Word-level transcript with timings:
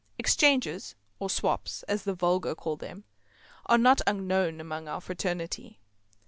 Exchanges—or 0.17 1.29
"swaps," 1.29 1.83
as 1.83 2.05
the 2.05 2.15
vulgar 2.15 2.55
call 2.55 2.75
them—are 2.75 3.77
not 3.77 4.01
unknown 4.07 4.59
among 4.59 4.87
our 4.87 4.99
fraternity. 4.99 5.79